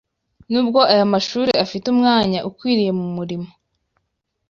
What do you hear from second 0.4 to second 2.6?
Nubwo aya mashuri afite umwanya